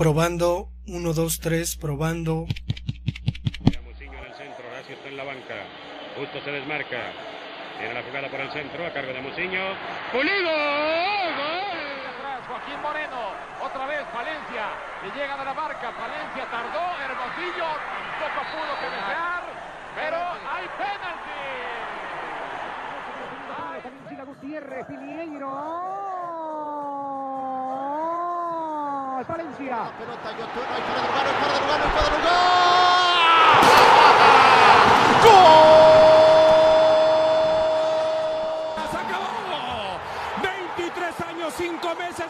[0.00, 2.48] Probando, 1, 2, 3, probando.
[3.84, 5.60] Muciño en el centro, Horacio está en la banca.
[6.16, 7.12] Justo se desmarca.
[7.76, 9.60] Tiene la jugada por el centro, a cargo de Muciño.
[10.10, 10.56] ¡Pulido!
[12.16, 13.36] Atrás, Joaquín Moreno.
[13.60, 14.72] Otra vez Valencia.
[15.04, 15.92] Le llega de la marca.
[15.92, 16.80] Valencia tardó.
[17.04, 17.68] Hermosillo
[18.24, 19.44] tampoco pudo cabecear.
[20.00, 21.20] Pero hay penalti.
[24.24, 24.86] Gutiérrez,
[29.24, 29.26] Piñeiro.
[29.28, 29.76] Valencia.
[29.76, 30.14] No hay fuera
[32.04, 32.40] de lugar.
[38.90, 40.00] ¡Se acabó!
[40.42, 42.29] 23 años, 5 meses,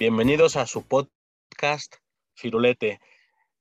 [0.00, 1.96] Bienvenidos a su podcast
[2.32, 3.02] Firulete.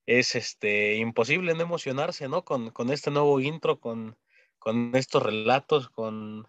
[0.05, 2.45] Es este imposible no emocionarse, ¿no?
[2.45, 4.17] Con, con este nuevo intro, con,
[4.57, 6.47] con estos relatos, con,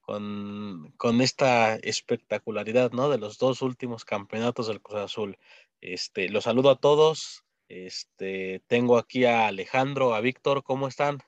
[0.00, 3.10] con, con, esta espectacularidad, ¿no?
[3.10, 5.36] De los dos últimos campeonatos del Cruz Azul.
[5.80, 7.44] Este, los saludo a todos.
[7.68, 11.18] Este, tengo aquí a Alejandro, a Víctor, ¿cómo están?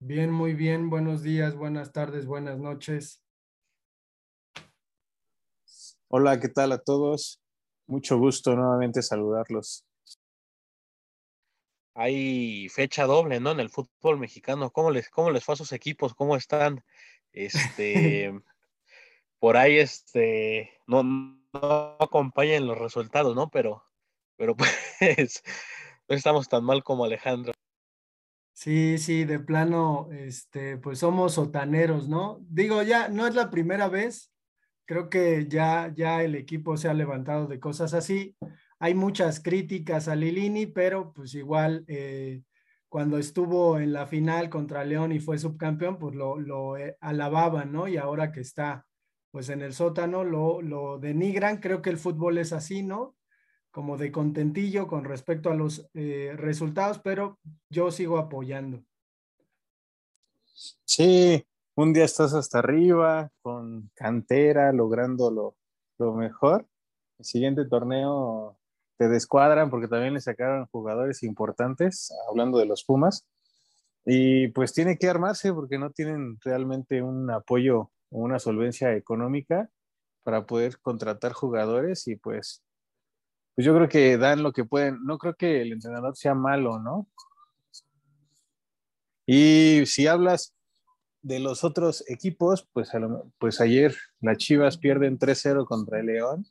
[0.00, 0.90] Bien, muy bien.
[0.90, 3.22] Buenos días, buenas tardes, buenas noches.
[6.08, 7.42] Hola, ¿qué tal a todos?
[7.88, 9.84] Mucho gusto nuevamente saludarlos.
[11.94, 13.50] Hay fecha doble, ¿no?
[13.50, 14.70] En el fútbol mexicano.
[14.70, 16.14] ¿Cómo les, cómo les fue a sus equipos?
[16.14, 16.84] ¿Cómo están?
[17.32, 18.32] Este,
[19.40, 23.50] por ahí, este, no, no acompañan los resultados, ¿no?
[23.50, 23.82] Pero,
[24.36, 24.56] pero
[25.00, 25.42] pues,
[26.08, 27.52] no estamos tan mal como Alejandro.
[28.52, 32.38] Sí, sí, de plano, este, pues somos sotaneros, ¿no?
[32.42, 34.30] Digo, ya no es la primera vez
[34.86, 38.36] creo que ya, ya el equipo se ha levantado de cosas así.
[38.78, 42.42] Hay muchas críticas a Lilini, pero pues igual eh,
[42.88, 47.72] cuando estuvo en la final contra León y fue subcampeón, pues lo, lo eh, alababan,
[47.72, 47.88] ¿no?
[47.88, 48.86] Y ahora que está
[49.30, 51.58] pues en el sótano, lo, lo denigran.
[51.58, 53.16] Creo que el fútbol es así, ¿no?
[53.70, 58.82] Como de contentillo con respecto a los eh, resultados, pero yo sigo apoyando.
[60.84, 61.44] Sí,
[61.76, 65.56] un día estás hasta arriba, con cantera, logrando lo,
[65.98, 66.66] lo, mejor.
[67.18, 68.58] El siguiente torneo
[68.96, 73.26] te descuadran porque también le sacaron jugadores importantes, hablando de los Pumas.
[74.06, 79.68] Y pues tiene que armarse porque no tienen realmente un apoyo o una solvencia económica
[80.22, 82.64] para poder contratar jugadores y pues,
[83.54, 85.04] pues yo creo que dan lo que pueden.
[85.04, 87.06] No creo que el entrenador sea malo, ¿no?
[89.26, 90.55] Y si hablas
[91.26, 92.92] de los otros equipos, pues,
[93.38, 96.46] pues ayer las Chivas pierden 3-0 contra el León,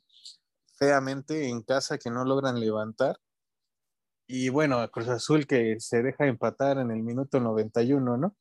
[0.74, 3.18] feamente en casa que no logran levantar.
[4.26, 8.36] Y bueno, a Cruz Azul que se deja empatar en el minuto 91, ¿no?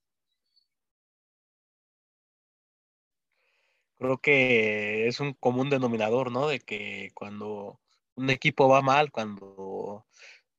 [3.97, 6.49] Creo que es un común denominador, ¿no?
[6.49, 7.79] De que cuando
[8.15, 10.05] un equipo va mal, cuando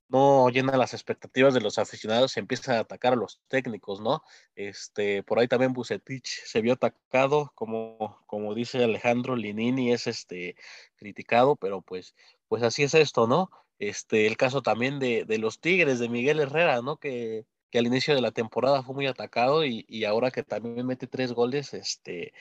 [0.09, 4.23] no llena las expectativas de los aficionados, se empieza a atacar a los técnicos, ¿no?
[4.55, 10.57] Este, por ahí también Bucetich se vio atacado, como, como dice Alejandro Linini, es este
[10.97, 12.15] criticado, pero pues,
[12.49, 13.51] pues así es esto, ¿no?
[13.79, 16.97] Este, el caso también de, de los Tigres, de Miguel Herrera, ¿no?
[16.99, 20.87] Que, que al inicio de la temporada fue muy atacado y, y ahora que también
[20.87, 22.33] mete tres goles, este,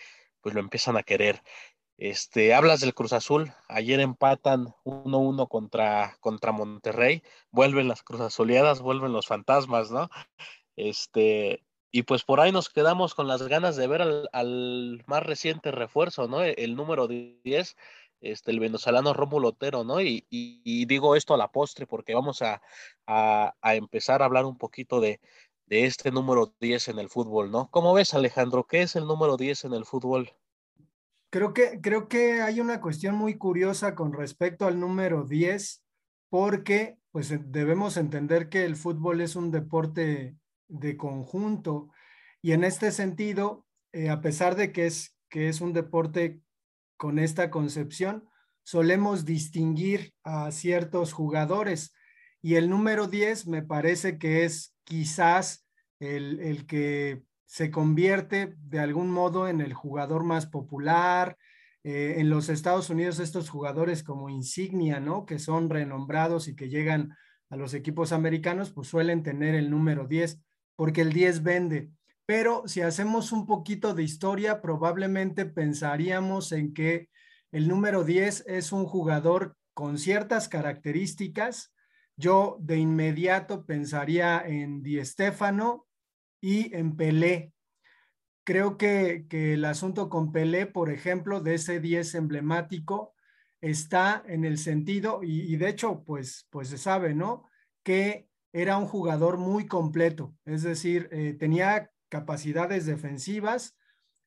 [0.42, 1.42] pues lo empiezan a querer.
[1.98, 8.82] Este, hablas del Cruz Azul, ayer empatan 1-1 contra, contra Monterrey, vuelven las Cruz Azuleadas,
[8.82, 10.10] vuelven los fantasmas, ¿no?
[10.76, 15.24] Este, y pues por ahí nos quedamos con las ganas de ver al, al más
[15.24, 16.44] reciente refuerzo, ¿no?
[16.44, 17.78] El, número 10,
[18.20, 20.02] este, el venezolano Rómulo Otero, ¿no?
[20.02, 22.62] Y, y, y, digo esto a la postre porque vamos a,
[23.08, 25.22] a, a empezar a hablar un poquito de,
[25.68, 27.70] de este número 10 en el fútbol, ¿no?
[27.72, 28.66] ¿Cómo ves, Alejandro?
[28.68, 30.34] ¿Qué es el número 10 en el fútbol?
[31.36, 35.84] Creo que, creo que hay una cuestión muy curiosa con respecto al número 10,
[36.30, 40.38] porque pues debemos entender que el fútbol es un deporte
[40.70, 41.90] de conjunto
[42.42, 46.40] y en este sentido, eh, a pesar de que es, que es un deporte
[46.96, 48.30] con esta concepción,
[48.64, 51.94] solemos distinguir a ciertos jugadores
[52.42, 55.68] Y el número 10 me parece que es quizás
[56.00, 61.38] el, el que se convierte de algún modo en el jugador más popular.
[61.84, 65.26] Eh, en los Estados Unidos estos jugadores como insignia, ¿no?
[65.26, 67.16] Que son renombrados y que llegan
[67.50, 70.42] a los equipos americanos, pues suelen tener el número 10,
[70.76, 71.92] porque el 10 vende.
[72.26, 77.10] Pero si hacemos un poquito de historia, probablemente pensaríamos en que
[77.52, 81.74] el número 10 es un jugador con ciertas características.
[82.18, 85.85] Yo de inmediato pensaría en Di Stéfano
[86.46, 87.54] y en Pelé.
[88.44, 93.16] Creo que, el asunto con Pelé, por ejemplo, de ese 10 emblemático,
[93.62, 97.50] está en el sentido, y, de hecho, pues, pues se sabe, ¿no?
[97.84, 103.76] Que era un jugador muy completo, es decir, eh, tenía capacidades defensivas,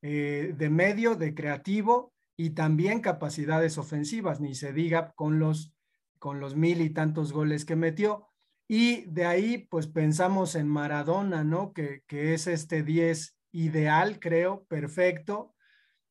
[0.02, 5.72] eh, de medio, de creativo y también capacidades ofensivas, ni se diga con los,
[6.18, 8.27] con los mil y tantos goles que metió.
[8.68, 11.72] Y de ahí, pues pensamos en Maradona, ¿no?
[11.72, 15.54] Que, que es este 10 ideal, creo, perfecto,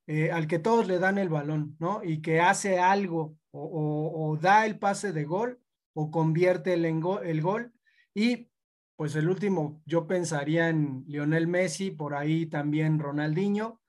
[0.07, 2.03] eh, al que todos le dan el balón, ¿no?
[2.03, 5.59] Y que hace algo o, da el pase de gol
[5.93, 7.73] o convierte el, el gol.
[8.13, 8.49] Y
[8.95, 13.81] pues el último, yo pensaría en Lionel Messi, por ahí también Ronaldinho,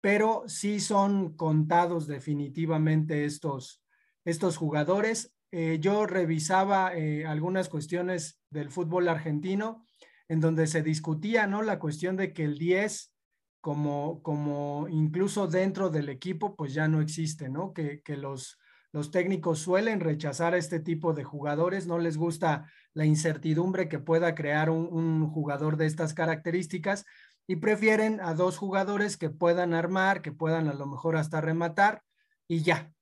[0.00, 3.82] pero sí son contados definitivamente estos,
[4.24, 5.34] estos jugadores.
[5.52, 9.84] Eh, yo revisaba eh, algunas cuestiones del fútbol argentino
[10.28, 11.62] en donde se discutía, ¿no?
[11.62, 13.12] La cuestión de que el 10,
[13.60, 17.72] como, como incluso dentro del equipo, pues ya no existe, ¿no?
[17.72, 18.58] Que, los,
[18.92, 24.00] los técnicos suelen rechazar a este tipo de jugadores, no les gusta la incertidumbre que
[24.00, 27.04] pueda crear un, un jugador de estas características
[27.46, 32.02] y prefieren a dos jugadores que puedan armar, que puedan a lo mejor hasta rematar
[32.48, 32.95] y ya.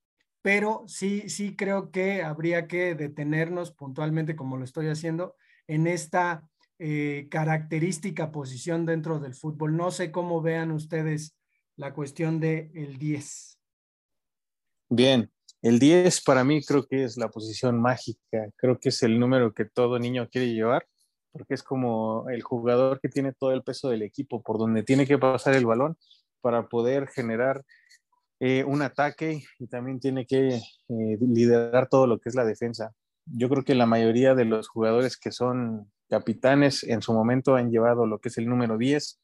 [0.44, 5.37] Pero sí, sí creo que habría que detenernos puntualmente, como lo estoy haciendo,
[5.67, 6.46] en esta
[6.79, 9.75] eh, característica posición dentro del fútbol.
[9.75, 11.35] No sé cómo vean ustedes
[11.76, 13.58] la cuestión de el 10.
[14.91, 15.32] Bien,
[15.62, 19.55] el 10 para mí creo que es la posición mágica, creo que es el número
[19.55, 20.87] que todo niño quiere llevar,
[21.32, 25.06] porque es como el jugador que tiene todo el peso del equipo, por donde tiene
[25.06, 25.96] que pasar el balón
[26.43, 27.64] para poder generar
[28.46, 32.93] eh, un ataque y también tiene que eh, liderar todo lo que es la defensa.
[33.25, 37.70] Yo creo que la mayoría de los jugadores que son capitanes en su momento han
[37.70, 39.19] llevado lo que es el número 10.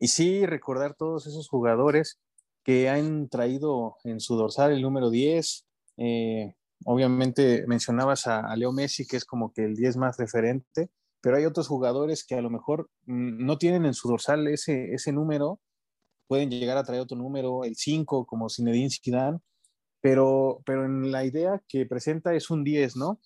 [0.00, 2.20] Y sí, recordar todos esos jugadores
[2.62, 5.66] que han traído en su dorsal el número 10.
[5.96, 6.54] Eh,
[6.84, 10.90] obviamente mencionabas a, Leo Messi, que es como que el 10 más referente,
[11.22, 14.92] pero hay otros jugadores que a lo mejor mm, no tienen en su dorsal ese,
[14.92, 15.58] ese número,
[16.32, 19.38] pueden llegar a traer otro número, el 5, como Zinedine Zidane,
[20.00, 23.20] pero, pero en la idea que presenta es un 10, ¿no?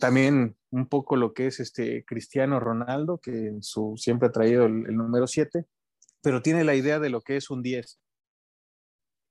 [0.00, 4.66] También un poco lo que es este Cristiano Ronaldo, que en su, siempre ha traído
[4.66, 5.64] el, número 7,
[6.22, 8.00] pero tiene la idea de lo que es un 10.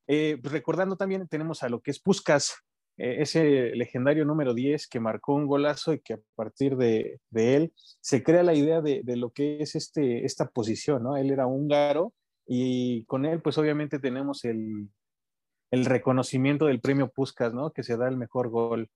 [0.08, 2.56] Eh, pues recordando también tenemos a lo que es Puskas,
[2.96, 7.74] eh, ese legendario número 10 que marcó un golazo y que a partir de, él
[8.00, 11.18] se crea la idea de, lo que es este, esta posición, ¿no?
[11.18, 12.14] Él era húngaro
[12.50, 14.90] y con él pues obviamente tenemos el,
[15.72, 17.72] el reconocimiento del premio Puskas, ¿no?
[17.72, 18.90] Que se da el mejor gol.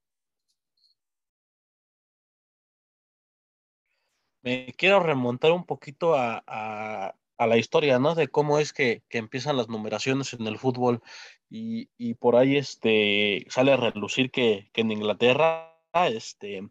[4.44, 8.14] me quiero remontar un poquito a, la historia, ¿no?
[8.14, 11.02] De cómo es que, empiezan las numeraciones en el fútbol
[11.50, 16.68] y, por ahí este, sale a relucir que, en Inglaterra, este,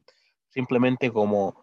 [0.50, 1.62] simplemente como,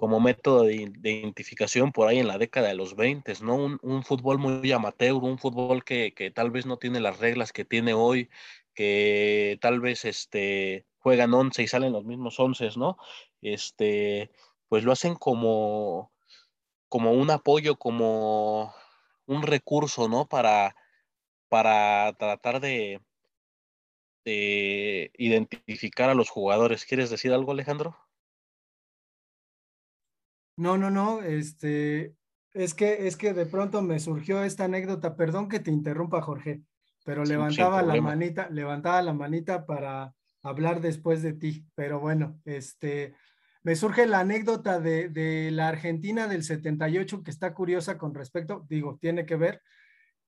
[0.00, 3.54] como método de, identificación por ahí en la década de los 20, ¿no?
[3.82, 7.92] Un, fútbol muy amateur, un fútbol que, tal vez no tiene las reglas que tiene
[7.92, 8.30] hoy,
[8.74, 12.96] que tal vez este, juegan 11 y salen los mismos 11, ¿no?
[13.42, 14.30] Este,
[14.68, 16.10] pues lo hacen como,
[16.88, 18.74] como un apoyo, como
[19.26, 20.26] un recurso, ¿no?
[20.26, 20.76] Para,
[21.50, 23.02] para tratar de,
[24.24, 26.86] de identificar a los jugadores.
[26.86, 28.09] ¿Quieres decir algo, Alejandro?
[30.60, 32.14] No, no, no, este,
[32.52, 36.60] es que, es que de pronto me surgió esta anécdota, perdón que te interrumpa, Jorge,
[37.02, 40.12] pero levantaba la manita, levantaba la manita para
[40.42, 43.14] hablar después de ti, pero bueno, este,
[43.62, 48.98] me surge la anécdota de, la Argentina del 78 que está curiosa con respecto, digo,
[49.00, 49.62] tiene que ver,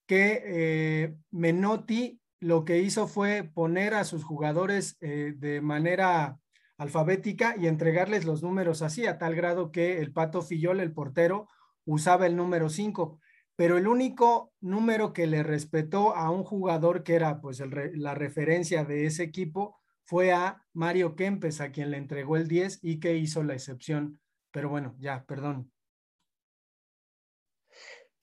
[0.07, 6.39] que eh, Menotti lo que hizo fue poner a sus jugadores eh, de manera
[6.83, 11.49] alfabética y entregarles los números así, a tal grado que el Pato Fillol, el portero,
[11.85, 13.19] usaba el número 5,
[13.57, 17.63] pero el único número que le respetó a un jugador que era pues
[17.95, 22.81] la referencia de ese equipo fue a Mario Kempes, a quien le entregó el 10
[22.83, 24.21] y que hizo la excepción.
[24.51, 25.71] Pero bueno, ya, perdón.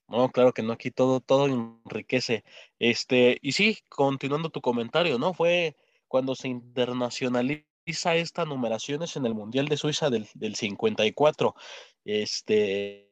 [0.08, 2.44] No, claro que no, aquí todo, todo enriquece.
[2.80, 5.34] Este, y sí, continuando tu comentario, ¿no?
[5.34, 5.76] Fue
[6.08, 11.56] cuando se internacionaliza esta numeraciones en el Mundial de Suiza del, del 54.
[12.06, 13.12] Este,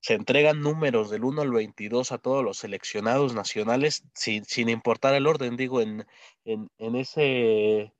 [0.00, 5.14] se entregan números del 1 al 22 a todos los seleccionados nacionales, sin, sin importar
[5.14, 6.06] el orden, digo, en,
[6.44, 7.92] en, en, ese,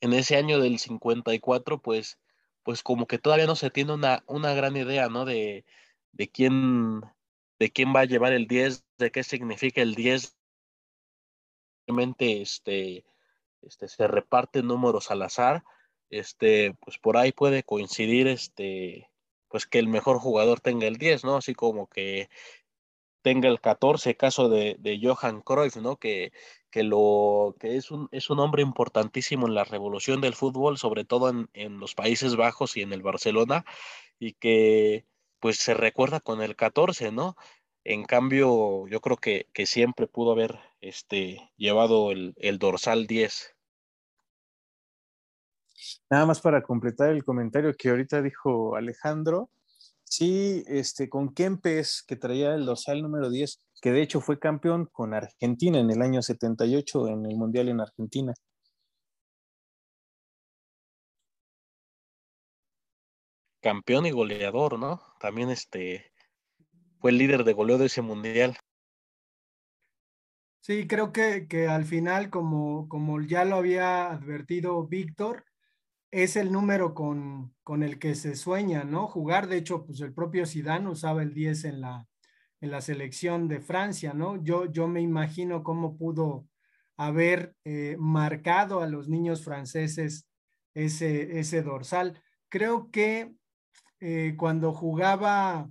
[0.00, 2.18] en ese año del 54, pues,
[2.62, 5.24] pues como que todavía no se tiene una, una gran idea, ¿no?
[5.24, 5.64] De,
[6.12, 7.02] de quién
[7.58, 10.36] de quién va a llevar el 10, de qué significa el 10.
[11.86, 13.04] Realmente este,
[13.66, 15.64] este, se reparten números al azar.
[16.10, 19.10] Este, pues por ahí puede coincidir este,
[19.48, 21.36] pues que el mejor jugador tenga el 10, ¿no?
[21.36, 22.28] Así como que
[23.22, 25.96] tenga el 14, caso de, de Johan Cruyff, ¿no?
[25.96, 26.32] Que,
[26.70, 31.04] que, lo, que es, un, es un hombre importantísimo en la revolución del fútbol, sobre
[31.04, 33.64] todo en, en los Países Bajos y en el Barcelona,
[34.20, 35.06] y que
[35.40, 37.36] pues se recuerda con el 14, ¿no?
[37.82, 43.55] En cambio, yo creo que, que siempre pudo haber este, llevado el, el, dorsal 10.
[46.10, 49.50] Nada más para completar el comentario que ahorita dijo Alejandro,
[50.04, 54.86] sí, este, con Kempes, que traía el dorsal número 10, que de hecho fue campeón
[54.92, 58.34] con Argentina en el año 78 en el Mundial en Argentina.
[63.66, 65.02] campeón y goleador, ¿no?
[65.18, 66.12] También este
[67.00, 68.56] fue el líder de goleo de ese mundial.
[70.60, 75.44] Sí, creo que, que al final, como, como ya lo había advertido Víctor,
[76.10, 79.08] es el número con, con, el que se sueña, ¿no?
[79.08, 82.06] Jugar, de hecho, pues el propio Zidane usaba el 10 en la,
[82.60, 84.42] en la selección de Francia, ¿no?
[84.42, 86.46] Yo, yo me imagino cómo pudo
[86.96, 90.28] haber eh, marcado a los niños franceses
[90.74, 92.22] ese, ese dorsal.
[92.48, 93.34] Creo que
[94.00, 95.70] eh, cuando jugaba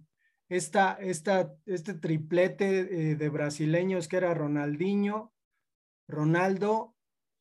[0.49, 5.33] esta, esta, este triplete eh, de brasileños que era Ronaldinho,
[6.07, 6.95] Ronaldo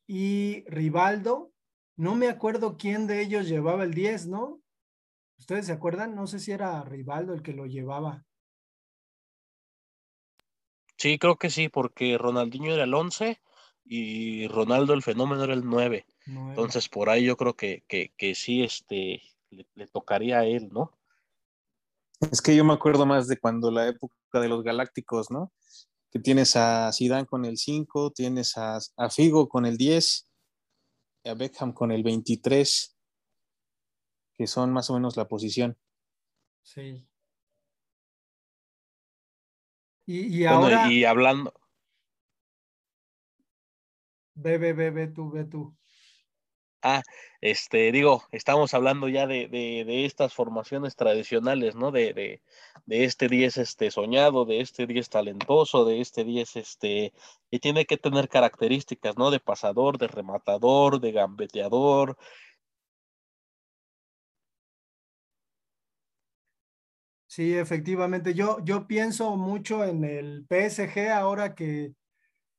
[0.07, 1.54] y Rivaldo.
[1.97, 4.61] No me acuerdo quién de ellos llevaba el 10, ¿no?
[5.39, 6.15] ¿Ustedes se acuerdan?
[6.15, 8.25] No sé si era Rivaldo el que lo llevaba.
[10.97, 13.41] Sí, creo que sí, porque Ronaldinho era el 11
[13.85, 16.07] y Ronaldo el fenómeno era el 9.
[16.27, 16.51] 9.
[16.51, 20.71] Entonces, por ahí yo creo que, que, que sí, este, le, le, tocaría a él,
[20.73, 20.97] ¿no?
[22.31, 25.53] Es que yo me acuerdo más de cuando la época de los Galácticos, ¿no?
[26.11, 30.27] Que tienes a Zidane con el 5, tienes a, a Figo con el 10,
[31.25, 32.97] a Beckham con el 23,
[34.35, 35.79] que son más o menos la posición.
[36.63, 37.07] Sí.
[40.07, 40.79] Y, y ahora.
[40.79, 41.55] Bueno, y hablando.
[44.35, 45.77] Ve, ve, ve, ve tú, ve tú.
[46.87, 47.03] Ah,
[47.41, 51.91] este, digo, estamos hablando ya de, de, de estas formaciones tradicionales, ¿no?
[51.91, 52.43] De, de,
[52.85, 57.15] de este 10 este, soñado, de este 10 talentoso, de este 10 este,
[57.51, 59.31] y tiene que tener características, ¿no?
[59.31, 62.19] De pasador, de rematador, de gambeteador.
[67.27, 68.35] Sí, efectivamente.
[68.35, 71.95] Yo, yo pienso mucho en el PSG ahora que,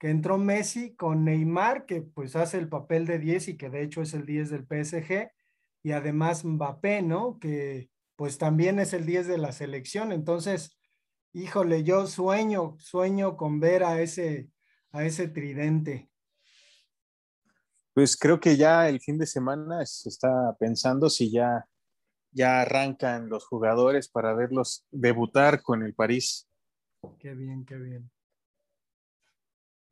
[0.06, 3.82] que entró Messi con Neymar, que pues hace el papel de 10 y que de
[3.82, 5.32] hecho es el 10 del PSG,
[5.82, 7.40] y además Mbappé, ¿no?
[7.40, 10.12] Que pues también es el 10 de la selección.
[10.12, 10.78] Entonces,
[11.34, 14.52] híjole, yo sueño, sueño con ver a ese,
[14.92, 16.12] a ese tridente.
[17.96, 21.68] Pues creo que ya el fin de semana se está pensando si ya,
[22.30, 26.48] ya arrancan los jugadores para verlos debutar con el París.
[27.18, 28.12] Qué bien, qué bien.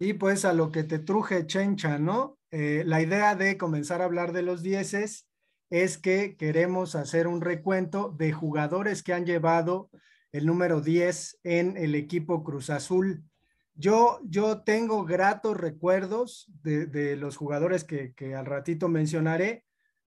[0.03, 2.37] Y pues a lo que te truje Chencha, ¿no?
[2.51, 5.29] Eh, la idea de comenzar a hablar de los dieces
[5.69, 9.89] es que queremos hacer un recuento de jugadores que han llevado
[10.33, 13.23] el número 10 en el equipo Cruz Azul.
[13.75, 19.63] Yo, yo tengo gratos recuerdos de, los jugadores que, al ratito mencionaré,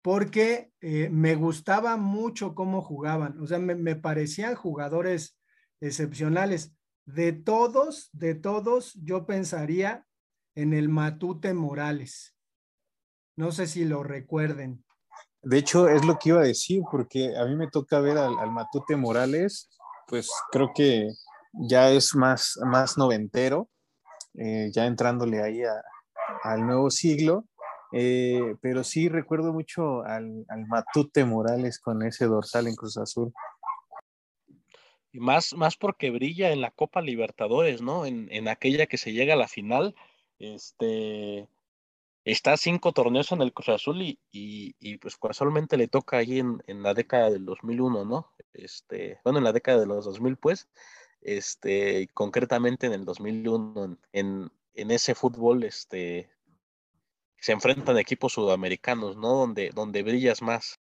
[0.01, 5.39] porque eh, me gustaba mucho cómo jugaban, o sea, me parecían jugadores
[5.79, 6.76] excepcionales
[7.07, 10.05] de todos, de todos, yo pensaría
[10.55, 12.35] en el Matute Morales.
[13.37, 14.83] No sé si lo recuerden.
[15.41, 18.51] De hecho, es lo que iba a decir, porque a mí me toca ver al,
[18.51, 19.69] Matute Morales,
[20.07, 21.07] pues creo que
[21.53, 23.69] ya es más, más noventero,
[24.33, 25.61] eh, ya entrándole ahí
[26.43, 27.45] al nuevo siglo,
[27.93, 33.33] eh, pero sí recuerdo mucho al Matute Morales con ese dorsal en Cruz Azul
[35.11, 38.05] y más, más porque brilla en la Copa Libertadores, ¿no?
[38.05, 39.95] En, en aquella que se llega a la final,
[40.39, 41.47] este,
[42.31, 46.39] está cinco torneos en el Cruz Azul y, y, y pues casualmente le toca ahí
[46.39, 48.33] en, en, la década del 2001, ¿no?
[48.53, 50.67] Este, bueno, en la década de los 2000, pues,
[51.21, 56.29] este, concretamente en el 2001, en, en, ese fútbol, este,
[57.39, 59.29] se enfrentan equipos sudamericanos, ¿no?
[59.29, 60.79] Donde, donde brillas más.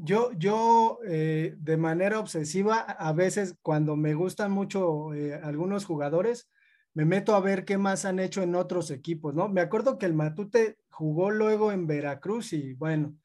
[0.00, 6.48] Yo, yo eh, de manera obsesiva, a veces cuando me gustan mucho eh, algunos jugadores,
[6.94, 9.48] me meto a ver qué más han hecho en otros equipos, ¿no?
[9.48, 13.16] Me acuerdo que el Matute jugó luego en Veracruz y bueno,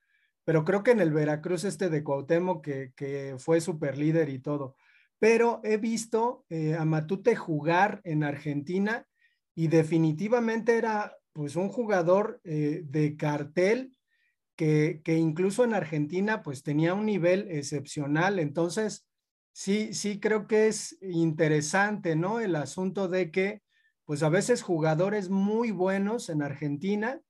[0.45, 4.39] pero creo que en el Veracruz este de Cuauhtémoc que, que fue super líder y
[4.39, 4.75] todo.
[5.19, 9.07] Pero he visto eh, a Matute jugar en Argentina
[9.53, 13.91] y definitivamente era pues un jugador de cartel
[14.55, 18.39] que, incluso en Argentina pues tenía un nivel excepcional.
[18.39, 19.05] Entonces,
[19.51, 22.39] sí, sí creo que es interesante, ¿no?
[22.39, 23.61] El asunto de que
[24.05, 27.21] pues a veces jugadores muy buenos en Argentina,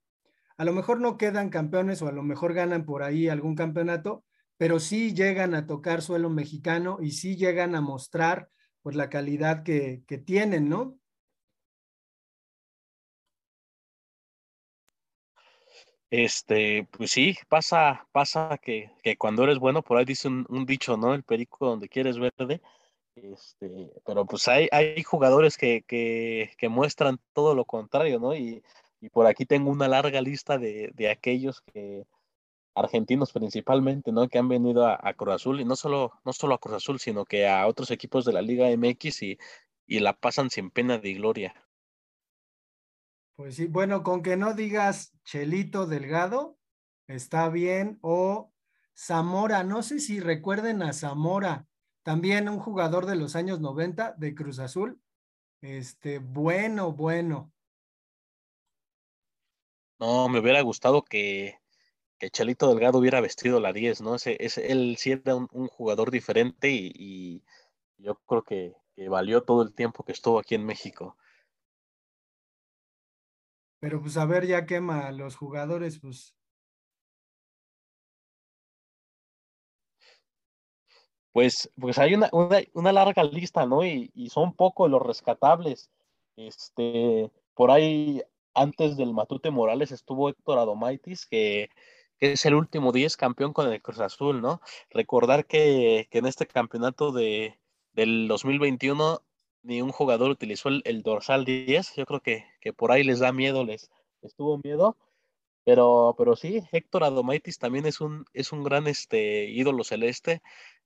[0.58, 4.25] a lo mejor no quedan campeones o a lo mejor ganan por ahí algún campeonato,
[4.58, 8.50] pero sí llegan a tocar suelo mexicano y sí llegan a mostrar
[8.82, 10.98] pues la calidad que, que tienen, ¿no?
[16.13, 20.63] Este, pues sí, pasa, pasa que, que cuando eres bueno, por ahí dice un, un,
[20.63, 21.15] dicho, ¿no?
[21.15, 22.62] El perico donde quieres verde.
[23.15, 28.36] Este, pero pues hay, hay jugadores que, que, que muestran todo lo contrario, ¿no?
[28.36, 28.63] Y,
[29.01, 32.05] y, por aquí tengo una larga lista de, de aquellos que,
[32.75, 34.27] argentinos principalmente, ¿no?
[34.29, 37.00] Que han venido a, a, Cruz Azul y no solo, no solo a Cruz Azul,
[37.00, 39.38] sino que a otros equipos de la Liga MX y,
[39.88, 41.55] y la pasan sin pena de gloria.
[43.36, 46.58] Pues sí, bueno, con que no digas Chelito Delgado,
[47.08, 48.54] está bien, o
[48.96, 51.66] Zamora, no sé si recuerden a Zamora,
[52.04, 55.02] también un jugador de los años 90 de Cruz Azul,
[55.62, 57.52] este, bueno, bueno.
[60.00, 61.58] No, me hubiera gustado que,
[62.20, 64.13] que Chelito Delgado hubiera vestido la 10, ¿no?
[64.16, 64.38] Ese,
[64.72, 67.44] él sí era un, jugador diferente y,
[67.98, 68.75] yo creo que
[69.10, 71.17] valió todo el tiempo que estuvo aquí en México.
[73.84, 76.34] Pero pues a ver, ya quema a los jugadores, pues.
[81.34, 83.86] Pues, pues hay una, una, larga lista, ¿no?
[83.86, 85.89] Y, y, son pocos los rescatables.
[86.38, 88.22] Este, por ahí,
[88.54, 91.69] antes del Matute Morales estuvo Héctor Adomaitis, que,
[92.19, 94.62] que es el último 10 campeón con el Cruz Azul, ¿no?
[94.91, 97.60] Recordar que, que en este campeonato de,
[97.91, 99.22] del 2021
[99.63, 101.95] ni un jugador utilizó el, dorsal 10.
[101.95, 104.97] Yo creo que, que por ahí les da miedo, les, les tuvo miedo.
[105.65, 110.41] Pero, pero sí, Héctor Adomaitis también es un, es un gran este, ídolo celeste,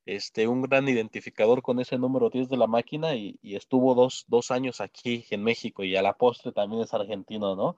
[0.06, 4.26] este, un gran identificador con ese número 10 de la máquina y, y, estuvo dos,
[4.28, 7.76] dos años aquí en México y a la postre también es argentino, ¿no?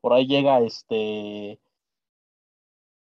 [0.00, 1.60] Por ahí llega este,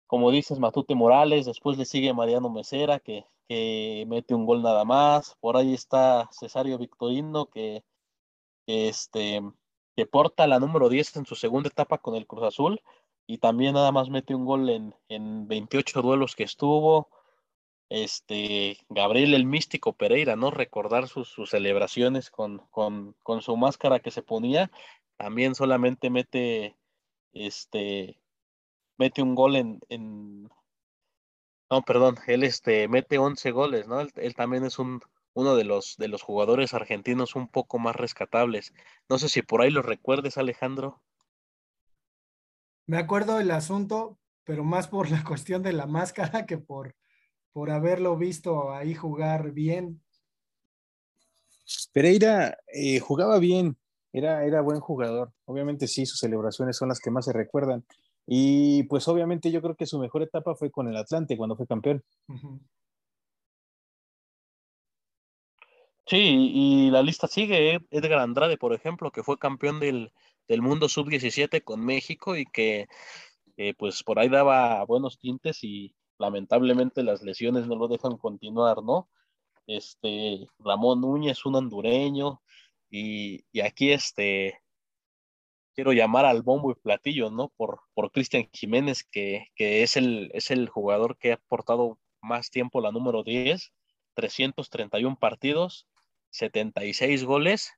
[0.09, 4.85] como dices, Matute Morales, después le sigue Mariano Mesera, que, que mete un gol nada
[4.85, 5.37] más.
[5.40, 7.85] Por ahí está Cesario Victorino, que,
[8.66, 9.42] que, este,
[9.97, 12.81] que porta la número 10 en su segunda etapa con el Cruz Azul
[13.29, 17.11] y también nada más mete un gol en, en 28 duelos que estuvo.
[17.90, 20.51] Este, Gabriel el Místico Pereira, ¿no?
[20.51, 24.71] Recordar sus, sus celebraciones con, con, con, su máscara que se ponía.
[25.18, 26.77] También solamente mete,
[27.35, 28.18] este,
[28.98, 30.48] mete un gol en, en,
[31.70, 34.00] no, perdón, él este, mete 11 goles, ¿no?
[34.00, 35.00] Él, él, también es un,
[35.34, 38.72] uno de los, de los jugadores argentinos un poco más rescatables.
[39.08, 41.00] No sé si por ahí lo recuerdes, Alejandro.
[42.87, 46.96] Me acuerdo el asunto, pero más por la cuestión de la máscara que por,
[47.52, 50.02] por haberlo visto ahí jugar bien.
[51.92, 53.76] Pereira eh, jugaba bien,
[54.12, 55.32] era, era buen jugador.
[55.44, 57.84] Obviamente sí, sus celebraciones son las que más se recuerdan.
[58.31, 61.67] Y pues obviamente yo creo que su mejor etapa fue con el Atlante cuando fue
[61.67, 62.05] campeón.
[66.07, 67.75] Sí, y la lista sigue.
[67.75, 67.81] ¿eh?
[67.91, 70.12] Edgar Andrade, por ejemplo, que fue campeón del,
[70.47, 72.87] del mundo sub-17 con México y que
[73.57, 78.83] eh, pues por ahí daba buenos tintes y lamentablemente las lesiones no lo dejan continuar,
[78.83, 79.09] ¿no?
[79.67, 82.43] Este, Ramón Núñez, un hondureño,
[82.91, 84.61] y, y aquí este,
[85.79, 87.53] quiero llamar al bombo y platillo, ¿no?
[87.57, 92.51] Por, por Cristian Jiménez, que, que es, el, es el jugador que ha aportado más
[92.51, 93.73] tiempo la número 10,
[94.14, 95.87] 331 partidos,
[96.31, 97.71] 76 goles,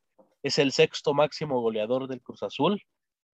[0.43, 2.81] es el sexto máximo goleador del Cruz Azul,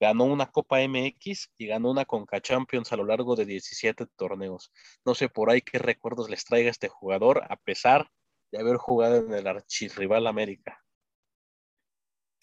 [0.01, 4.73] ganó una Copa MX y ganó una Conca Champions a lo largo de 17 torneos.
[5.05, 8.11] No sé por ahí qué recuerdos les traiga este jugador, a pesar
[8.51, 10.83] de haber jugado en el archirrival América.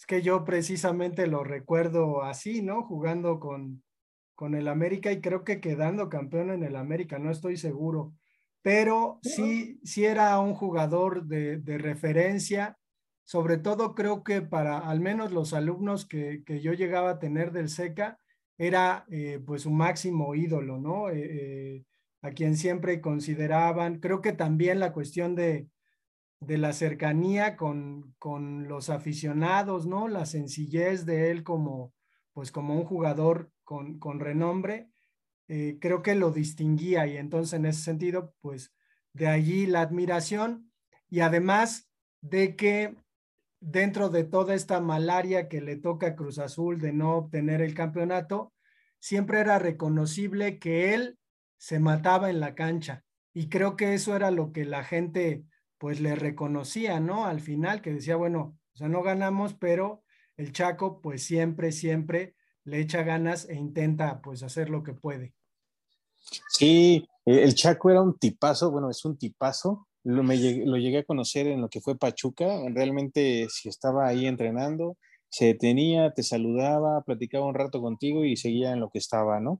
[0.03, 2.83] Es que yo precisamente lo recuerdo así, ¿no?
[2.83, 3.81] Jugando con,
[4.35, 8.13] con el América y creo que quedando campeón en el América, no estoy seguro,
[8.61, 12.77] pero sí, sí era un jugador de, de referencia,
[13.23, 17.53] sobre todo creo que para al menos los alumnos que, que yo llegaba a tener
[17.53, 18.19] del SECA,
[18.57, 21.11] era eh, pues un máximo ídolo, ¿no?
[21.11, 21.85] Eh, eh,
[22.21, 25.69] a quien siempre consideraban, creo que también la cuestión de,
[26.45, 30.07] de la cercanía con, con, los aficionados, ¿no?
[30.07, 31.93] La sencillez de él como,
[32.33, 34.89] pues como un jugador con, con renombre,
[35.47, 38.73] eh, creo que lo distinguía y entonces en ese sentido, pues
[39.13, 40.71] de allí la admiración
[41.09, 41.89] y además
[42.21, 42.95] de que
[43.59, 47.73] dentro de toda esta malaria que le toca a Cruz Azul de no obtener el
[47.73, 48.53] campeonato,
[48.99, 51.17] siempre era reconocible que él
[51.57, 53.03] se mataba en la cancha
[53.33, 55.45] y creo que eso era lo que la gente
[55.83, 57.25] pues le reconocía, ¿no?
[57.25, 60.01] Al final que decía, bueno, o sea, no ganamos, pero
[60.37, 65.33] el Chaco pues siempre, siempre le echa ganas e intenta pues hacer lo que puede.
[66.47, 69.89] Sí, el Chaco era un tipazo, bueno, es un tipazo.
[70.05, 72.61] Lo, me llegué, a conocer en lo que fue Pachuca.
[72.73, 74.95] Realmente, si estaba ahí entrenando,
[75.27, 79.59] se detenía, te saludaba, platicaba un rato contigo y seguía en lo que estaba, ¿no?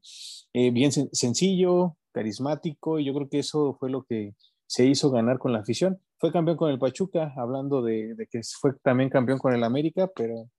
[0.53, 4.36] Eh, bien sen sencillo, carismático, y yo creo que eso fue lo que
[4.67, 5.99] se hizo ganar con la afición.
[6.17, 10.49] Fue campeón con el Pachuca, hablando de, que fue también campeón con el América, pero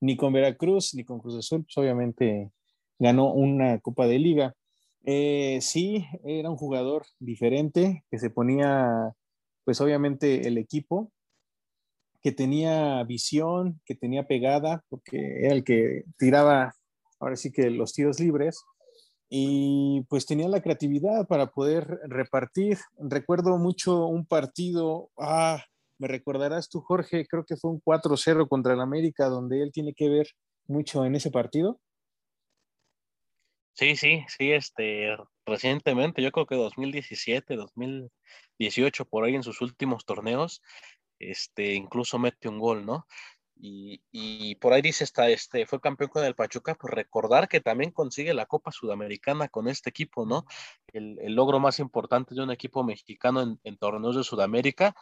[0.00, 2.50] ni con Veracruz ni con Cruz Azul, pues obviamente
[2.98, 4.54] ganó una Copa de Liga.
[5.04, 9.12] Eh, sí, era un jugador diferente, que se ponía,
[9.64, 11.12] pues obviamente el equipo,
[12.22, 16.74] que tenía visión, que tenía pegada, porque era el que tiraba,
[17.20, 18.64] ahora sí que los tiros libres,
[19.28, 22.78] y pues tenía la creatividad para poder repartir.
[22.98, 25.62] Recuerdo mucho un partido, ah,
[25.98, 29.94] me recordarás tú, Jorge, creo que fue un 4-0 contra el América, donde él tiene
[29.94, 30.28] que ver
[30.66, 31.80] mucho en ese partido.
[33.76, 40.04] Sí, sí, sí, este, recientemente, yo creo que 2017, 2018, por ahí en sus últimos
[40.04, 40.62] torneos,
[41.18, 43.06] este, incluso mete un gol, ¿no?
[43.66, 47.62] Y, y, por ahí dice, está, este, fue campeón con el Pachuca, pues recordar que
[47.62, 50.44] también consigue la Copa Sudamericana con este equipo, ¿no?
[50.92, 54.94] El, el logro más importante de un equipo mexicano en, en torneos de Sudamérica,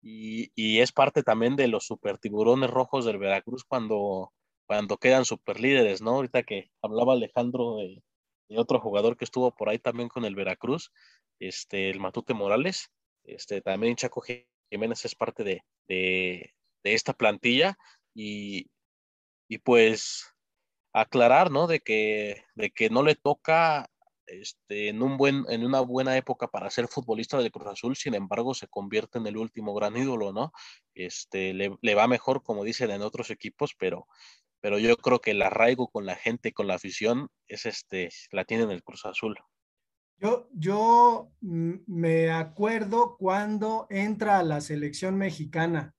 [0.00, 4.32] y, y, es parte también de los super tiburones rojos del Veracruz cuando,
[4.66, 6.12] cuando quedan super líderes, ¿no?
[6.12, 8.02] Ahorita que hablaba Alejandro de,
[8.48, 10.90] de, otro jugador que estuvo por ahí también con el Veracruz,
[11.38, 12.90] este, el Matute Morales,
[13.24, 14.22] este, también Chaco
[14.70, 17.76] Jiménez es parte de, de, de esta plantilla
[18.16, 18.70] y,
[19.48, 20.34] y, pues
[20.92, 21.66] aclarar, ¿no?
[21.66, 23.90] De que, de que no le toca
[24.26, 28.14] este, en, un buen, en una buena época para ser futbolista del Cruz Azul, sin
[28.14, 30.52] embargo, se convierte en el último gran ídolo, ¿no?
[30.94, 34.06] Este, le, le va mejor, como dicen en otros equipos, pero,
[34.60, 38.44] pero yo creo que el arraigo con la gente, con la afición, es este, la
[38.44, 39.36] tiene en el Cruz Azul.
[40.18, 45.95] Yo, yo me acuerdo cuando entra la selección mexicana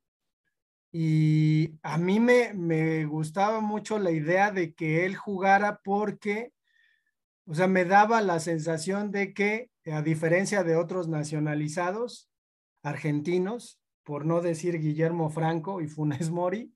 [0.91, 6.53] y a mí me, me gustaba mucho la idea de que él jugara porque
[7.47, 12.29] o sea, me daba la sensación de que, a diferencia de otros nacionalizados
[12.83, 16.73] argentinos, por no decir Guillermo Franco y Funes Mori,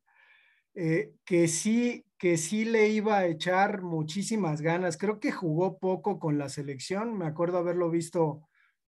[0.74, 4.96] eh, que sí, que sí le iba a echar muchísimas ganas.
[4.96, 7.18] Creo que jugó poco con la selección.
[7.18, 8.48] Me acuerdo haberlo visto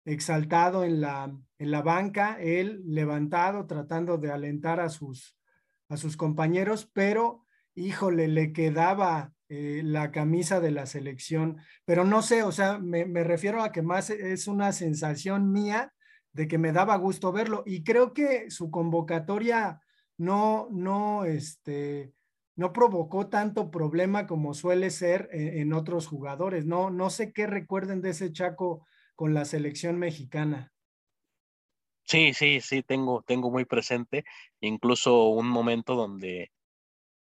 [0.05, 5.37] exaltado en la, en la banca, él levantado, tratando de alentar a sus,
[5.89, 12.23] a sus compañeros, pero híjole, le quedaba eh, la camisa de la selección, pero no
[12.23, 15.93] sé, o sea, me, me, refiero a que más es una sensación mía
[16.33, 19.81] de que me daba gusto verlo y creo que su convocatoria
[20.17, 22.13] no, no, este,
[22.57, 26.65] no provocó tanto problema como suele ser en, en otros jugadores.
[26.65, 28.87] No, no sé qué recuerden de ese Chaco
[29.23, 30.73] con la selección mexicana.
[32.03, 34.25] Sí, sí, sí, tengo, tengo muy presente
[34.61, 36.51] incluso un momento donde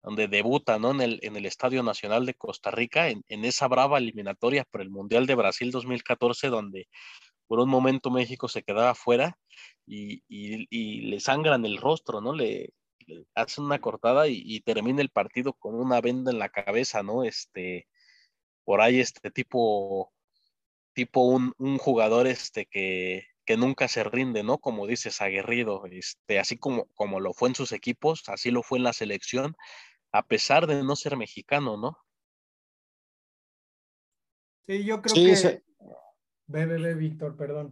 [0.01, 0.89] donde debuta ¿no?
[0.89, 4.81] en, el, en el Estadio Nacional de Costa Rica, en, en, esa brava eliminatoria por
[4.81, 6.87] el Mundial de Brasil 2014, donde
[7.45, 9.37] por un momento México se quedaba fuera
[9.85, 12.33] y, y, le sangran el rostro, ¿no?
[12.33, 12.73] Le,
[13.05, 17.03] le hacen una cortada y, y, termina el partido con una venda en la cabeza,
[17.03, 17.23] ¿no?
[17.23, 17.87] Este,
[18.63, 20.11] por ahí este tipo,
[20.93, 24.57] tipo un, un jugador este que, que nunca se rinde, ¿no?
[24.57, 28.77] Como dices, aguerrido, este, así como, como lo fue en sus equipos, así lo fue
[28.77, 29.55] en la selección,
[30.11, 31.97] a pesar de no ser mexicano, ¿no?
[34.65, 35.35] Sí, yo creo sí, que...
[35.35, 35.63] Se...
[36.47, 37.71] Ve, ve, ve, Víctor, perdón.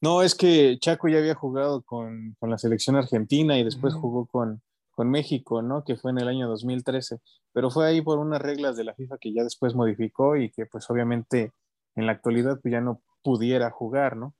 [0.00, 3.96] No, es que Chaco ya había jugado con, con la selección argentina y después uh
[3.96, 4.00] -huh.
[4.00, 5.84] jugó con, con México, ¿no?
[5.84, 7.18] Que fue en el año 2013,
[7.52, 10.66] pero fue ahí por unas reglas de la FIFA que ya después modificó y que
[10.66, 11.52] pues obviamente
[11.94, 14.34] en la actualidad pues ya no pudiera jugar, ¿no?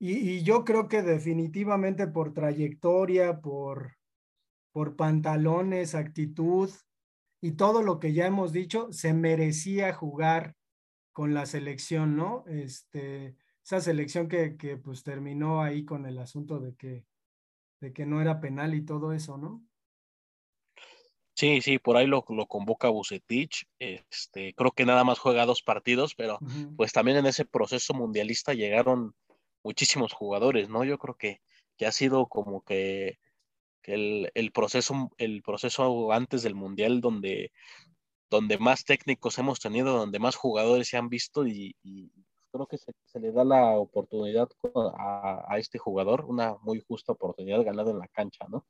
[0.00, 3.96] Y, yo creo que definitivamente por trayectoria, por,
[4.72, 6.70] por pantalones, actitud
[7.40, 10.56] y todo lo que ya hemos dicho, se merecía jugar
[11.12, 12.44] con la selección, ¿no?
[12.48, 17.06] Este, esa selección que, que pues terminó ahí con el asunto de que
[17.84, 19.62] de que no era penal y todo eso, ¿no?
[21.36, 23.66] Sí, sí, por ahí lo, lo convoca Bucetich.
[23.78, 26.38] Este, creo que nada más juega dos partidos, pero
[26.76, 29.14] pues también en ese proceso mundialista llegaron
[29.64, 30.84] muchísimos jugadores, ¿no?
[30.84, 31.40] Yo creo que,
[31.76, 33.18] que ha sido como que,
[33.82, 37.50] que el, el proceso, el proceso antes del mundial donde,
[38.30, 42.12] donde más técnicos hemos tenido, donde más jugadores se han visto y, y
[42.52, 44.48] creo que se, se le da la oportunidad
[44.96, 48.64] a, a este jugador, una muy justa oportunidad ganada en la cancha, ¿no?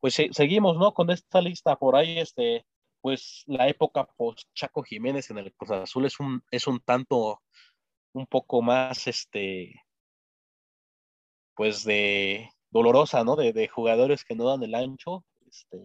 [0.00, 0.92] Pues se- seguimos, ¿no?
[0.94, 2.66] Con esta lista por ahí, este,
[3.00, 7.42] pues la época post Chaco Jiménez en el Cruz Azul es un, es un tanto,
[8.14, 9.74] un poco más, este,
[11.54, 13.36] pues de dolorosa, ¿no?
[13.36, 15.24] De, de jugadores que no dan el ancho.
[15.46, 15.78] Este,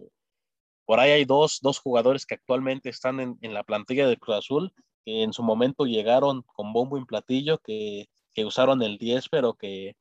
[0.86, 4.38] por ahí hay dos, dos jugadores que actualmente están en, en la plantilla del Cruz
[4.38, 4.74] Azul,
[5.06, 9.56] que en su momento llegaron con bombo y platillo, que, que usaron el 10, pero
[9.56, 9.96] que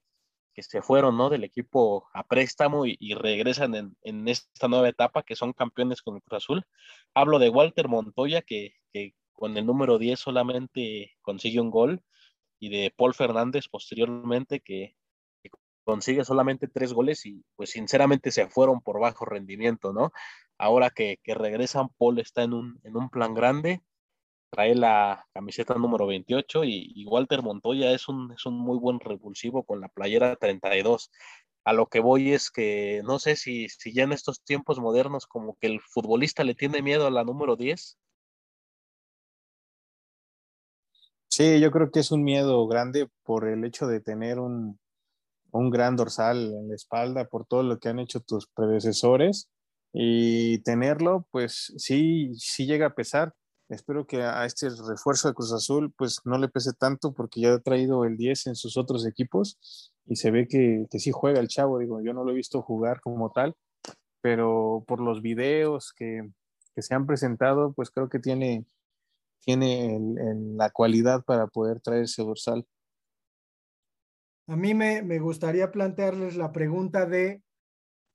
[0.55, 1.29] que se fueron ¿no?
[1.29, 6.23] del equipo a préstamo y, regresan en, esta nueva etapa, que son campeones con el
[6.23, 6.65] Cruz Azul.
[7.13, 8.75] Hablo de Walter Montoya, que,
[9.33, 12.03] con el número 10 solamente consigue un gol,
[12.61, 14.97] y de Paul Fernández posteriormente, que,
[15.43, 15.51] que
[15.83, 20.13] consigue solamente tres goles y pues sinceramente se fueron por bajo rendimiento, ¿no?
[20.57, 23.83] Ahora que, que regresan, Paul está en un, en un plan grande,
[24.55, 29.65] trae la camiseta número 28 y, Walter Montoya es un, es un muy buen revulsivo
[29.65, 31.11] con la playera 32.
[31.65, 35.27] A lo que voy es que no sé si, si ya en estos tiempos modernos
[35.27, 37.99] como que el futbolista le tiene miedo a la número 10.
[41.29, 44.79] Sí, yo creo que es un miedo grande por el hecho de tener un,
[45.51, 49.49] un gran dorsal en la espalda, por todo lo que han hecho tus predecesores
[49.93, 53.35] y tenerlo, pues sí, sí llega a pesar
[53.75, 57.55] espero que a este refuerzo de Cruz Azul pues no le pese tanto porque ya
[57.55, 61.41] ha traído el 10 en sus otros equipos y se ve que, que sí juega
[61.41, 63.55] el chavo, digo, yo no lo he visto jugar como tal,
[64.21, 66.29] pero por los videos que,
[66.75, 68.65] que se han presentado pues creo que tiene,
[69.41, 69.99] tiene
[70.57, 72.67] la cualidad para poder traer ese dorsal.
[74.47, 77.43] A mí me, me gustaría plantearles la pregunta de,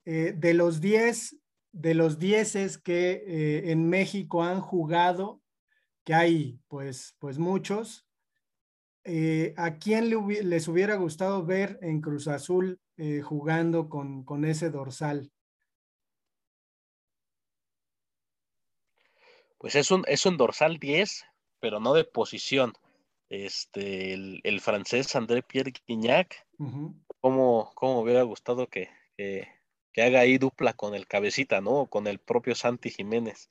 [0.04, 1.36] eh, de los 10
[1.72, 5.39] de los dieces que eh, en México han jugado,
[6.04, 8.06] que hay pues, pues muchos,
[9.04, 14.24] eh, ¿a quién le hubi les hubiera gustado ver en Cruz Azul eh, jugando con,
[14.24, 15.32] con, ese dorsal?
[19.58, 21.24] Pues es un, es un dorsal 10,
[21.60, 22.72] pero no de posición.
[23.28, 27.04] Este, el, el francés André Pierre Guignac, uh -huh.
[27.20, 29.46] ¿cómo, ¿cómo, hubiera gustado que, que
[29.92, 31.72] que haga ahí dupla con el cabecita, ¿no?
[31.72, 33.50] O con el propio Santi Jiménez.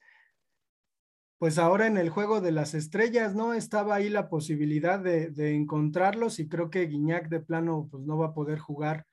[1.40, 3.54] Pues ahora en el juego de las estrellas, ¿no?
[3.54, 8.18] Estaba ahí la posibilidad de, de encontrarlos y creo que Guiñac de plano pues no
[8.18, 9.08] va a poder jugar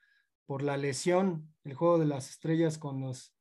[0.45, 3.33] por la lesión, el juego de las estrellas con los,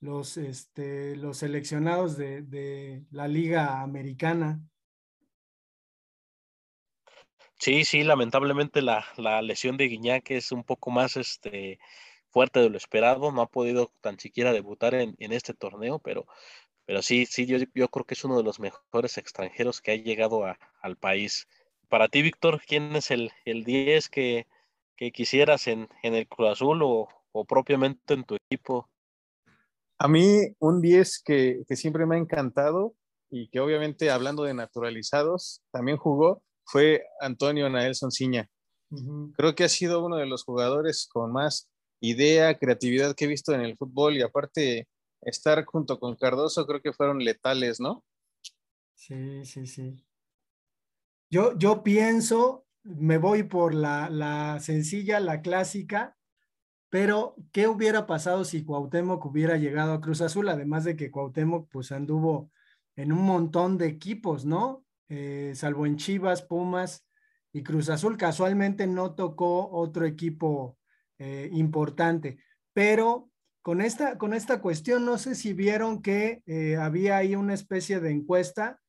[0.00, 4.62] los, este, los seleccionados de, de la liga americana.
[7.58, 11.78] Sí, sí, lamentablemente la, la lesión de Guiñac es un poco más este,
[12.30, 16.26] fuerte de lo esperado, no ha podido tan siquiera debutar en, en este torneo, pero,
[16.88, 19.96] pero sí, sí, yo, yo, creo que es uno de los mejores extranjeros que ha
[19.96, 21.46] llegado a, al país.
[21.90, 24.46] Para ti, Víctor, ¿quién es el, el 10 que,
[24.96, 28.88] que quisieras en, en, el Cruz Azul o, o, propiamente en tu equipo?
[29.98, 32.94] A mí, un 10 que, que siempre me ha encantado
[33.28, 38.48] y que obviamente hablando de naturalizados, también jugó, fue Antonio Naelson Ciña.
[38.88, 39.32] Uh -huh.
[39.36, 41.68] Creo que ha sido uno de los jugadores con más
[42.00, 44.88] idea, creatividad que he visto en el fútbol y aparte
[45.22, 48.04] estar junto con Cardoso creo que fueron letales, ¿no?
[48.94, 50.04] Sí, sí, sí.
[51.30, 56.16] Yo, yo pienso, me voy por la, la sencilla, la clásica,
[56.90, 60.48] pero ¿qué hubiera pasado si Cuauhtémoc hubiera llegado a Cruz Azul?
[60.48, 62.50] Además de que Cuauhtémoc pues anduvo
[62.96, 64.84] en un montón de equipos, ¿no?
[65.08, 67.06] Eh, salvo en Chivas, Pumas
[67.52, 70.78] y Cruz Azul, casualmente no tocó otro equipo
[71.18, 72.38] eh, importante.
[72.72, 73.30] Pero
[73.68, 78.00] con esta, con esta cuestión, no sé si vieron que eh, había ahí una especie
[78.00, 78.80] de encuesta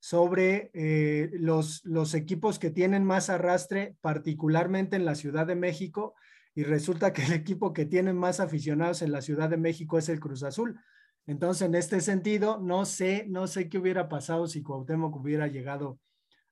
[0.00, 6.14] sobre eh, los, los equipos que tienen más arrastre, particularmente en la Ciudad de México,
[6.54, 10.08] y resulta que el equipo que tiene más aficionados en la Ciudad de México es
[10.08, 10.80] el Cruz Azul.
[11.26, 15.98] Entonces, en este sentido, no sé, no sé qué hubiera pasado si Cuauhtémoc hubiera llegado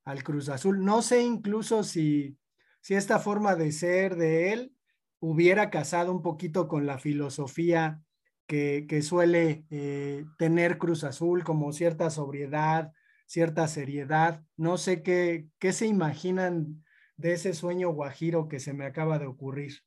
[0.05, 0.85] al Cruz Azul.
[0.85, 2.37] No sé incluso si,
[2.83, 4.75] si esta forma de ser de él
[5.21, 8.03] hubiera casado un poquito con la filosofía
[8.47, 12.93] que, suele eh, tener Cruz Azul, como cierta sobriedad,
[13.27, 14.43] cierta seriedad.
[14.57, 16.85] No sé qué, qué se imaginan
[17.17, 19.85] de ese sueño guajiro que se me acaba de ocurrir.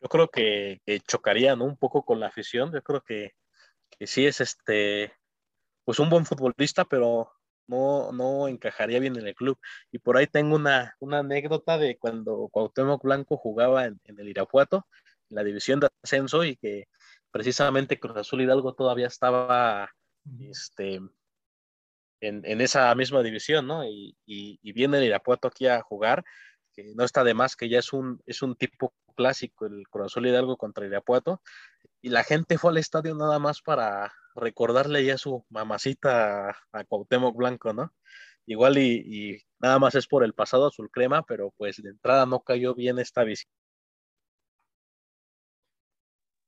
[0.00, 2.72] Yo creo que, que chocarían un poco con la afición.
[2.72, 3.34] Yo creo que,
[3.90, 5.12] que sí es este,
[5.84, 7.30] pues un buen futbolista, pero
[7.66, 9.58] no, no encajaría bien en el club.
[9.90, 14.28] Y por ahí tengo una, una anécdota de cuando Cuauhtémoc Blanco jugaba en, en, el
[14.28, 14.86] Irapuato,
[15.30, 16.88] en la división de ascenso, y que
[17.30, 19.90] precisamente Cruz Azul Hidalgo todavía estaba
[20.40, 21.00] este,
[22.20, 23.84] en, en esa misma división, ¿no?
[23.84, 26.24] Y, y, y, viene el Irapuato aquí a jugar,
[26.72, 30.06] que no está de más, que ya es un, es un tipo clásico el Cruz
[30.06, 31.42] Azul Hidalgo contra Irapuato,
[32.00, 36.84] y la gente fue al estadio nada más para recordarle ya su mamacita a, a
[36.84, 37.92] Cuauhtémoc Blanco, ¿no?
[38.46, 42.26] Igual y, y, nada más es por el pasado azul crema, pero pues de entrada
[42.26, 43.50] no cayó bien esta visita.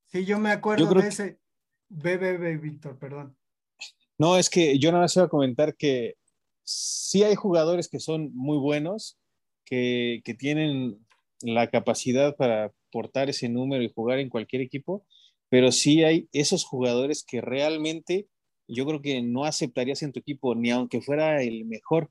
[0.07, 1.40] Sí, yo me acuerdo yo de ese.
[1.88, 3.37] Bebe, bebe, Víctor, perdón.
[4.18, 6.14] No, es que yo nada más iba a comentar que
[6.64, 9.18] sí hay jugadores que son muy buenos,
[9.64, 11.07] que, que tienen
[11.40, 15.07] la capacidad para portar ese número y jugar en cualquier equipo,
[15.48, 18.28] pero sí hay esos jugadores que realmente
[18.68, 22.11] yo creo que no aceptarías en tu equipo, ni aunque fuera el mejor.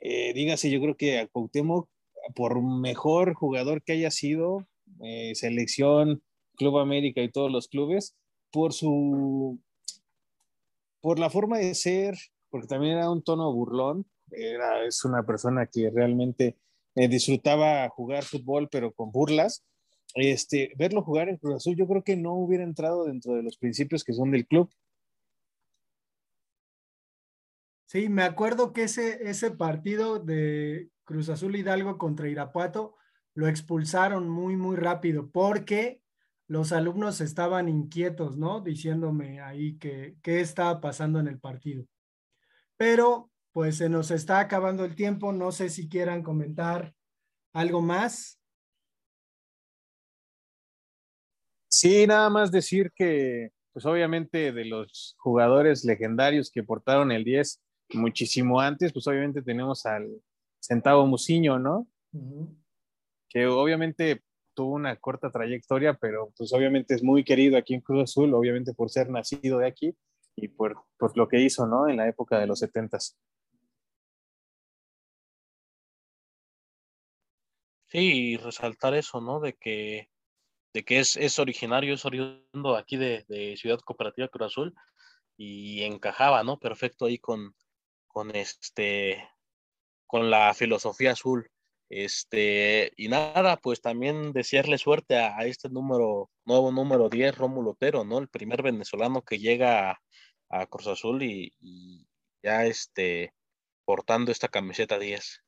[0.00, 1.88] Eh, dígase, yo creo que a Cuauhtémoc,
[2.34, 4.66] por mejor jugador que haya sido,
[5.02, 6.22] eh, selección,
[6.56, 8.14] Club América y todos los clubes,
[8.52, 9.58] por su,
[11.00, 12.16] por la forma de ser,
[12.50, 16.56] porque también era un tono burlón, era, es una persona que realmente
[16.94, 19.64] eh, disfrutaba jugar fútbol, pero con burlas,
[20.14, 23.56] este, verlo jugar en Cruz Azul, yo creo que no hubiera entrado dentro de los
[23.56, 24.70] principios que son del club.
[27.86, 32.96] Sí, me acuerdo que ese, ese partido de Cruz Azul Hidalgo contra Irapuato
[33.34, 36.00] lo expulsaron muy, muy rápido porque
[36.46, 38.60] los alumnos estaban inquietos, ¿no?
[38.60, 41.86] Diciéndome ahí que qué estaba pasando en el partido.
[42.76, 46.94] Pero pues se nos está acabando el tiempo, no sé si quieran comentar
[47.52, 48.40] algo más.
[51.76, 57.60] Sí, nada más decir que, pues obviamente de los jugadores legendarios que portaron el 10
[57.94, 60.08] muchísimo antes, pues obviamente tenemos al
[60.60, 61.88] Centavo Musiño, ¿no?
[62.12, 62.56] Uh -huh.
[63.28, 64.22] Que obviamente
[64.54, 68.72] tuvo una corta trayectoria, pero pues obviamente es muy querido aquí en Cruz Azul, obviamente
[68.72, 69.96] por ser nacido de aquí
[70.36, 71.88] y por, por lo que hizo, ¿no?
[71.88, 73.18] En la época de los setentas.
[77.86, 79.40] Sí, y resaltar eso, ¿no?
[79.40, 80.13] De que
[80.74, 84.74] de que es, es originario, es oriundo aquí de, Ciudad Cooperativa Cruz Azul
[85.36, 86.58] y encajaba, ¿no?
[86.58, 87.54] Perfecto ahí con,
[88.08, 89.26] con este,
[90.06, 91.48] con la filosofía azul.
[91.88, 98.04] Este, y nada, pues también desearle suerte a, este número, nuevo número 10, Rómulo Otero,
[98.04, 98.18] ¿no?
[98.18, 100.00] El primer venezolano que llega a,
[100.48, 102.06] a Cruz Azul y, y,
[102.42, 103.32] ya este,
[103.84, 105.43] portando esta camiseta 10.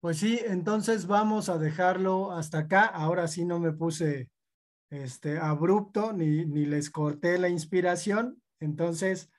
[0.00, 2.86] Pues sí, entonces vamos a dejarlo hasta acá.
[2.86, 4.30] Ahora sí no me puse
[4.88, 8.42] este abrupto ni, ni les corté la inspiración.
[8.60, 9.30] Entonces,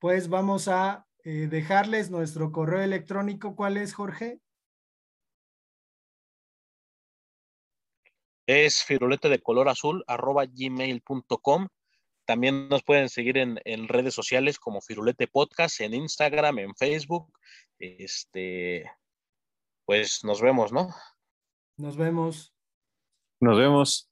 [0.00, 3.54] pues vamos a eh, dejarles nuestro correo electrónico.
[3.54, 4.40] ¿Cuál es, Jorge?
[8.46, 11.68] Es firulete de color azul arroba gmail.com.
[12.24, 17.32] También nos pueden seguir en, en, redes sociales como Firulete Podcast, en Instagram, en Facebook.
[17.78, 18.90] Este,
[19.88, 20.94] pues nos vemos, ¿no?
[21.78, 22.52] Nos vemos.
[23.40, 24.10] Nos vemos.